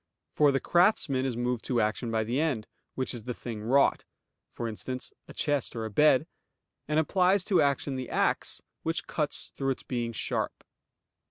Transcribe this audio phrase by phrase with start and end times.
[0.33, 2.65] For the craftsman is moved to action by the end,
[2.95, 4.03] which is the thing wrought,
[4.51, 6.25] for instance a chest or a bed;
[6.87, 10.63] and applies to action the axe which cuts through its being sharp.